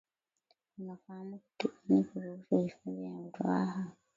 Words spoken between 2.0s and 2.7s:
kuhusu